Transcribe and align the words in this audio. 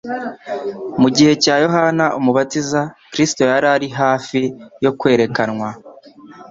Mu 1.01 1.09
gihe 1.15 1.33
cya 1.43 1.55
Yohana 1.65 2.05
Umubatiza, 2.19 2.81
Kristo 3.11 3.41
yari 3.51 3.67
ari 3.75 3.87
hafi 3.99 4.39
yo 4.83 4.91
kwerekanwa 4.99 5.69